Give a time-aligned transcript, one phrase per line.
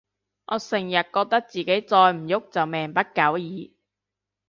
[0.03, 0.07] 我成日
[0.93, 3.75] 覺得自己再唔郁就命不久矣